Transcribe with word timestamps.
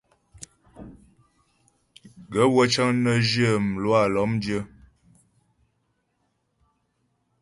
Gaə̂ 2.31 2.47
wə́ 2.53 2.65
cə́ŋ 2.73 2.89
nə́ 3.03 3.15
zhyə 3.27 3.49
mlwâ 3.71 3.99
lɔ́mdyə́. 4.13 4.61